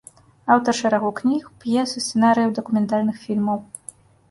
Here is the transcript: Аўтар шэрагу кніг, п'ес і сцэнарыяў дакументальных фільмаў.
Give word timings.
Аўтар 0.53 0.73
шэрагу 0.79 1.11
кніг, 1.19 1.43
п'ес 1.65 1.95
і 2.01 2.03
сцэнарыяў 2.05 2.57
дакументальных 2.59 3.23
фільмаў. 3.29 3.65